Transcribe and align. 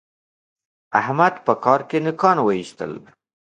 احمد 0.99 1.33
په 1.45 1.53
کار 1.63 1.81
کې 1.89 1.97
نوکان 2.05 2.37
واېستل. 2.41 2.91